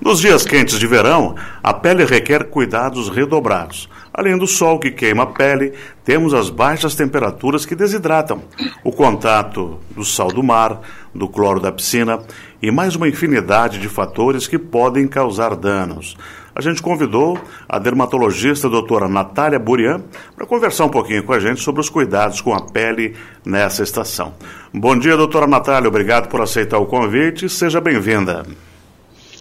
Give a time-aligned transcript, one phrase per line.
[0.00, 3.88] Nos dias quentes de verão, a pele requer cuidados redobrados.
[4.14, 5.72] Além do sol que queima a pele,
[6.04, 8.42] temos as baixas temperaturas que desidratam,
[8.84, 10.80] o contato do sal do mar,
[11.12, 12.20] do cloro da piscina
[12.62, 16.16] e mais uma infinidade de fatores que podem causar danos.
[16.54, 17.38] A gente convidou
[17.68, 20.00] a dermatologista doutora Natália Burian
[20.34, 24.34] para conversar um pouquinho com a gente sobre os cuidados com a pele nessa estação.
[24.72, 28.44] Bom dia, doutora Natália, obrigado por aceitar o convite e seja bem-vinda.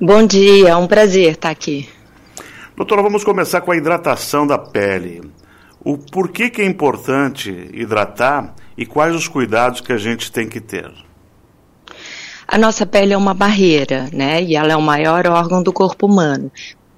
[0.00, 1.88] Bom dia, é um prazer estar aqui.
[2.76, 5.28] Doutora, vamos começar com a hidratação da pele.
[5.84, 10.60] O porquê que é importante hidratar e quais os cuidados que a gente tem que
[10.60, 10.88] ter?
[12.46, 14.40] A nossa pele é uma barreira, né?
[14.40, 16.48] E ela é o maior órgão do corpo humano.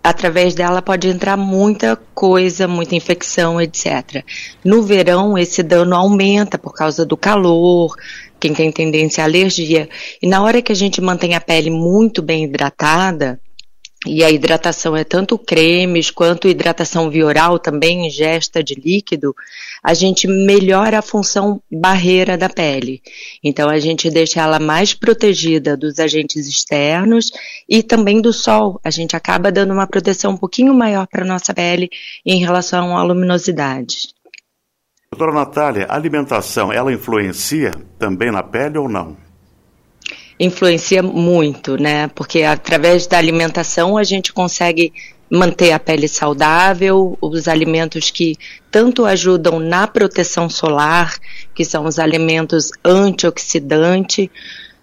[0.04, 4.22] Através dela pode entrar muita coisa, muita infecção, etc.
[4.62, 7.96] No verão, esse dano aumenta por causa do calor,
[8.40, 9.88] quem tem tendência à alergia.
[10.20, 13.38] E na hora que a gente mantém a pele muito bem hidratada,
[14.06, 19.36] e a hidratação é tanto cremes quanto hidratação via oral, também ingesta de líquido,
[19.82, 23.02] a gente melhora a função barreira da pele.
[23.44, 27.30] Então a gente deixa ela mais protegida dos agentes externos
[27.68, 28.80] e também do sol.
[28.82, 31.90] A gente acaba dando uma proteção um pouquinho maior para a nossa pele
[32.24, 34.14] em relação à luminosidade.
[35.12, 39.16] Doutora Natália, a alimentação, ela influencia também na pele ou não?
[40.38, 42.06] Influencia muito, né?
[42.14, 44.92] Porque através da alimentação a gente consegue
[45.28, 48.36] manter a pele saudável, os alimentos que
[48.70, 51.18] tanto ajudam na proteção solar,
[51.56, 54.28] que são os alimentos antioxidantes,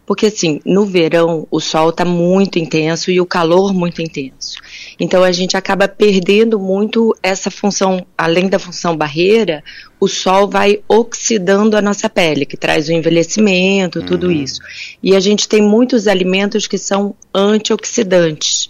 [0.06, 4.58] porque assim, no verão o sol está muito intenso e o calor muito intenso.
[5.00, 9.64] Então a gente acaba perdendo muito essa função, além da função barreira,
[10.00, 14.34] o sol vai oxidando a nossa pele, que traz o envelhecimento, tudo uhum.
[14.34, 14.60] isso.
[15.02, 18.70] E a gente tem muitos alimentos que são antioxidantes.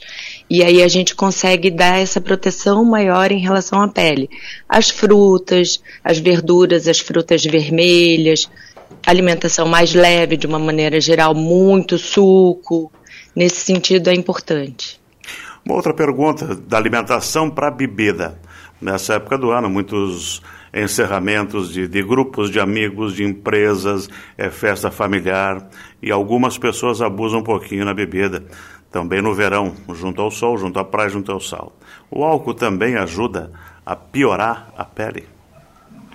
[0.49, 4.29] E aí a gente consegue dar essa proteção maior em relação à pele.
[4.67, 8.49] As frutas, as verduras, as frutas vermelhas,
[9.05, 12.91] alimentação mais leve de uma maneira geral, muito suco.
[13.35, 14.99] Nesse sentido é importante.
[15.67, 18.39] Uma outra pergunta da alimentação para a bebida.
[18.79, 20.41] Nessa época do ano, muitos
[20.73, 25.67] encerramentos de, de, grupos de amigos, de empresas, é, festa familiar
[26.01, 28.45] e algumas pessoas abusam um pouquinho na bebida.
[28.89, 31.75] Também no verão, junto ao sol, junto à praia, junto ao sal.
[32.09, 33.51] O álcool também ajuda
[33.85, 35.36] a piorar a pele.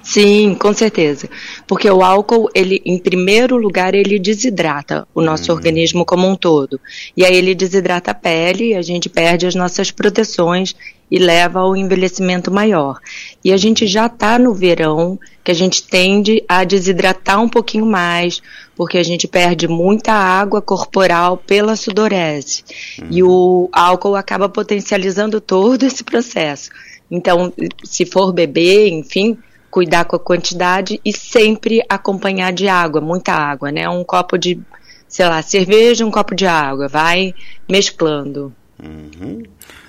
[0.03, 1.29] Sim, com certeza.
[1.67, 5.57] Porque o álcool, ele, em primeiro lugar, ele desidrata o nosso uhum.
[5.57, 6.81] organismo como um todo.
[7.17, 10.75] E aí ele desidrata a pele, a gente perde as nossas proteções
[11.11, 12.99] e leva ao envelhecimento maior.
[13.45, 17.85] E a gente já está no verão, que a gente tende a desidratar um pouquinho
[17.85, 18.41] mais,
[18.75, 22.65] porque a gente perde muita água corporal pela sudorese.
[22.99, 23.09] Uhum.
[23.11, 26.71] E o álcool acaba potencializando todo esse processo.
[27.11, 27.53] Então,
[27.85, 29.37] se for beber, enfim,
[29.72, 33.88] cuidar com a quantidade e sempre acompanhar de água, muita água, né?
[33.88, 34.60] Um copo de,
[35.09, 37.34] sei lá, cerveja, um copo de água, vai
[37.66, 38.55] mesclando.
[38.78, 39.43] Uhum.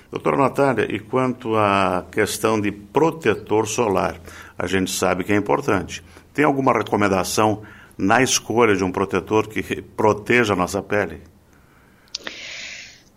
[0.09, 4.15] Doutora Natália, e quanto à questão de protetor solar,
[4.57, 6.01] a gente sabe que é importante.
[6.33, 7.63] Tem alguma recomendação
[7.97, 11.21] na escolha de um protetor que proteja a nossa pele?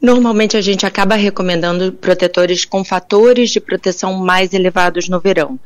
[0.03, 5.60] Normalmente a gente acaba recomendando protetores com fatores de proteção mais elevados no verão.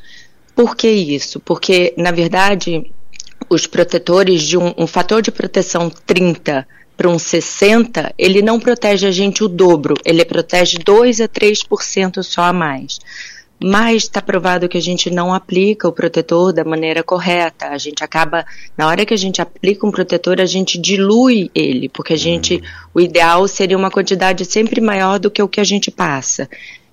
[0.60, 1.40] Por que isso?
[1.40, 2.92] Porque, na verdade,
[3.48, 9.06] os protetores de um, um fator de proteção 30 para um 60, ele não protege
[9.06, 12.98] a gente o dobro, ele protege 2 a 3% só a mais.
[13.58, 17.68] Mas está provado que a gente não aplica o protetor da maneira correta.
[17.68, 18.44] A gente acaba,
[18.76, 22.56] na hora que a gente aplica um protetor, a gente dilui ele, porque a gente,
[22.56, 22.62] uhum.
[22.94, 26.46] o ideal seria uma quantidade sempre maior do que o que a gente passa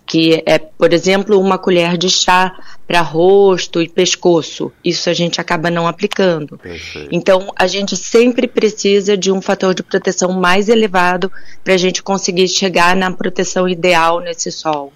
[0.07, 2.57] que é, por exemplo, uma colher de chá
[2.87, 4.71] para rosto e pescoço.
[4.83, 6.57] Isso a gente acaba não aplicando.
[6.57, 7.09] Perfeito.
[7.11, 11.29] Então, a gente sempre precisa de um fator de proteção mais elevado
[11.61, 14.93] para a gente conseguir chegar na proteção ideal nesse sol.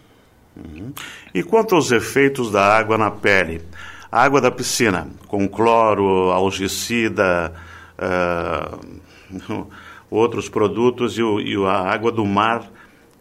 [0.56, 0.94] Uhum.
[1.34, 3.62] E quanto aos efeitos da água na pele?
[4.10, 7.54] A água da piscina, com cloro, algicida,
[8.00, 9.68] uh,
[10.10, 12.72] outros produtos, e, o, e a água do mar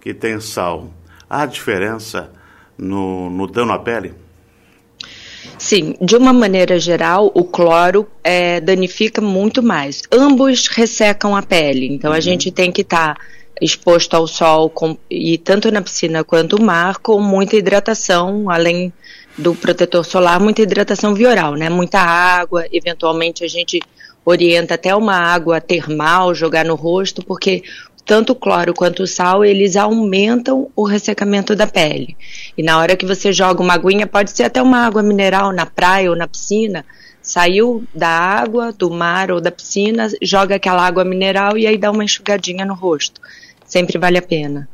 [0.00, 0.88] que tem sal
[1.30, 2.28] Há diferença
[2.76, 4.12] no, no dano à pele?
[5.56, 10.02] Sim, de uma maneira geral, o cloro é, danifica muito mais.
[10.10, 12.16] Ambos ressecam a pele, então uhum.
[12.16, 13.20] a gente tem que estar tá
[13.60, 18.92] exposto ao sol com, e tanto na piscina quanto no mar com muita hidratação, além
[19.36, 21.68] do protetor solar, muita hidratação vioral, né?
[21.68, 23.80] Muita água, eventualmente a gente
[24.24, 27.62] orienta até uma água termal jogar no rosto, porque
[28.04, 32.16] tanto o cloro quanto o sal, eles aumentam o ressecamento da pele.
[32.56, 35.66] E na hora que você joga uma aguinha, pode ser até uma água mineral na
[35.66, 36.84] praia ou na piscina,
[37.22, 41.90] saiu da água, do mar ou da piscina, joga aquela água mineral e aí dá
[41.90, 43.20] uma enxugadinha no rosto.
[43.64, 44.68] Sempre vale a pena.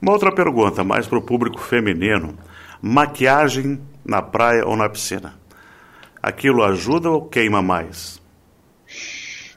[0.00, 2.38] Uma outra pergunta, mais para o público feminino:
[2.80, 5.34] maquiagem na praia ou na piscina?
[6.22, 8.19] Aquilo ajuda ou queima mais?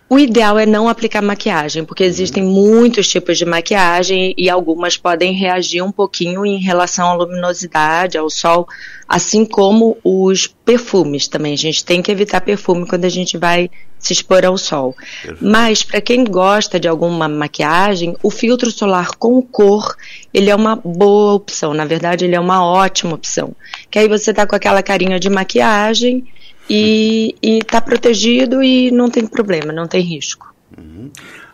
[0.10, 5.34] O ideal é não aplicar maquiagem, porque existem muitos tipos de maquiagem e algumas podem
[5.34, 8.68] reagir um pouquinho em relação à luminosidade, ao sol,
[9.08, 11.54] assim como os perfumes também.
[11.54, 14.96] A gente tem que evitar perfume quando a gente vai se expor ao sol.
[15.42, 19.96] Mas para quem gosta de alguma maquiagem, o filtro solar com cor,
[20.34, 21.74] ele é uma boa opção.
[21.74, 23.56] Na verdade, ele é uma ótima opção.
[23.90, 26.26] Que aí você tá com aquela carinha de maquiagem
[26.70, 30.54] e está protegido e não tem problema, não tem risco.
[30.78, 31.12] Uhum.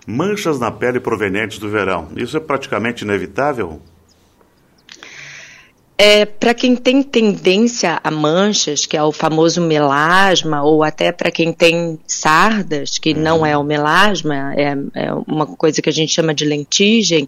[0.08, 3.82] Manchas na pele provenientes do verão, isso é praticamente inevitável?
[6.02, 11.30] É, para quem tem tendência a manchas, que é o famoso melasma, ou até para
[11.30, 16.14] quem tem sardas, que não é o melasma, é, é, uma coisa que a gente
[16.14, 17.28] chama de lentigem,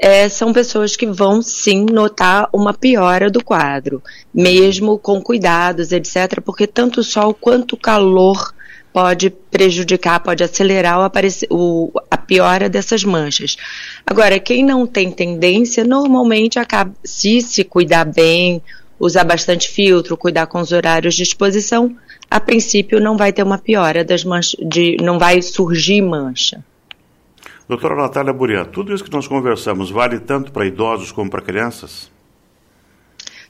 [0.00, 4.02] é, são pessoas que vão sim notar uma piora do quadro,
[4.34, 8.52] mesmo com cuidados, etc., porque tanto o sol quanto o calor
[8.92, 13.56] pode prejudicar, pode acelerar o aparecer, o, a piora dessas manchas.
[14.06, 18.62] Agora, quem não tem tendência, normalmente acaba, se se cuidar bem,
[19.00, 21.96] usar bastante filtro, cuidar com os horários de exposição,
[22.30, 26.62] a princípio não vai ter uma piora das manchas, de, não vai surgir mancha.
[27.68, 32.10] Doutora Natália Burian, tudo isso que nós conversamos vale tanto para idosos como para crianças?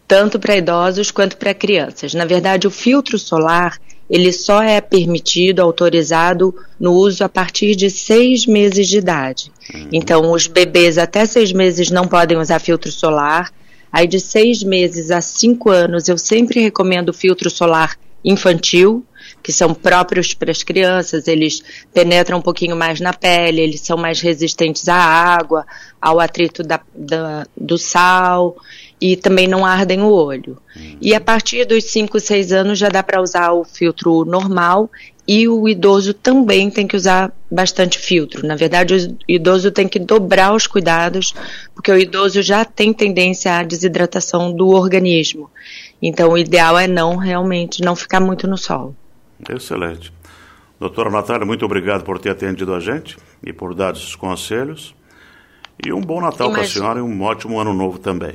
[0.06, 2.14] Tanto para idosos quanto para crianças.
[2.14, 3.78] Na verdade, o filtro solar
[4.12, 9.50] ele só é permitido, autorizado no uso a partir de seis meses de idade.
[9.74, 9.88] Uhum.
[9.90, 13.50] Então, os bebês até seis meses não podem usar filtro solar.
[13.90, 19.02] Aí, de seis meses a cinco anos, eu sempre recomendo filtro solar infantil,
[19.42, 21.62] que são próprios para as crianças, eles
[21.92, 25.66] penetram um pouquinho mais na pele, eles são mais resistentes à água,
[26.00, 28.56] ao atrito da, da, do sal
[29.00, 30.56] e também não ardem o olho.
[30.76, 30.96] Uhum.
[31.00, 34.88] E a partir dos 5, 6 anos já dá para usar o filtro normal
[35.26, 38.46] e o idoso também tem que usar bastante filtro.
[38.46, 41.34] Na verdade, o idoso tem que dobrar os cuidados,
[41.74, 45.50] porque o idoso já tem tendência à desidratação do organismo.
[46.00, 48.94] Então, o ideal é não realmente não ficar muito no sol.
[49.50, 50.12] Excelente.
[50.78, 54.94] Doutora Natália, muito obrigado por ter atendido a gente e por dar esses conselhos.
[55.84, 58.34] E um bom Natal para a senhora e um ótimo ano novo também.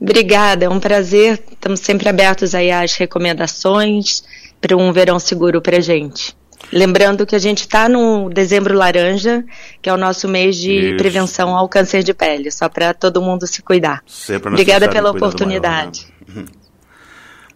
[0.00, 1.42] Obrigada, é um prazer.
[1.50, 4.24] Estamos sempre abertos aí às recomendações
[4.60, 6.36] para um verão seguro para gente.
[6.72, 9.44] Lembrando que a gente está no dezembro laranja,
[9.80, 10.96] que é o nosso mês de Isso.
[10.96, 14.02] prevenção ao câncer de pele, só para todo mundo se cuidar.
[14.06, 16.06] Sempre Obrigada pela oportunidade.
[16.26, 16.52] Maior, né?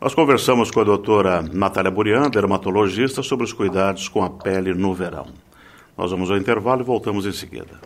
[0.06, 4.94] Nós conversamos com a doutora Natália Burian, dermatologista, sobre os cuidados com a pele no
[4.94, 5.26] verão.
[5.99, 7.81] Nós vamos ao intervalo e voltamos em seguida.